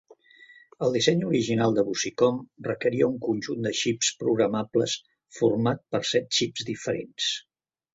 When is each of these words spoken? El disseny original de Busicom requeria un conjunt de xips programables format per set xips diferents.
El 0.85 0.95
disseny 0.97 1.21
original 1.27 1.75
de 1.75 1.83
Busicom 1.91 2.41
requeria 2.69 3.11
un 3.11 3.21
conjunt 3.29 3.69
de 3.71 3.75
xips 3.83 4.13
programables 4.25 4.99
format 5.43 5.87
per 5.95 6.07
set 6.17 6.43
xips 6.43 6.71
diferents. 6.77 7.35